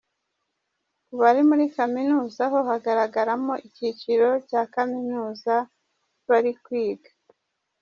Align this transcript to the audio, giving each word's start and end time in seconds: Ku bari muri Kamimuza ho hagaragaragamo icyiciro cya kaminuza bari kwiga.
Ku 1.05 1.13
bari 1.21 1.41
muri 1.49 1.65
Kamimuza 1.75 2.43
ho 2.51 2.59
hagaragaragamo 2.69 3.53
icyiciro 3.67 4.27
cya 4.49 4.61
kaminuza 4.73 5.55
bari 6.29 6.51
kwiga. 6.63 7.09